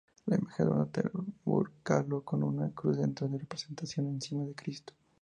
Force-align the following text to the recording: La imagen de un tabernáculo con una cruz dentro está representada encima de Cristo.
La 0.25 0.35
imagen 0.35 0.67
de 0.67 0.71
un 1.13 1.73
tabernáculo 1.83 2.23
con 2.25 2.41
una 2.41 2.71
cruz 2.73 2.97
dentro 2.97 3.27
está 3.27 3.37
representada 3.37 4.07
encima 4.09 4.43
de 4.45 4.55
Cristo. 4.55 4.93